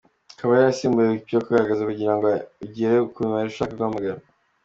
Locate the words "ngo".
2.15-2.27